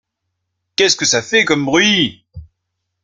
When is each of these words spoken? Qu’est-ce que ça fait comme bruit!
Qu’est-ce 0.75 0.95
que 0.95 1.05
ça 1.05 1.21
fait 1.21 1.45
comme 1.45 1.63
bruit! 1.63 2.25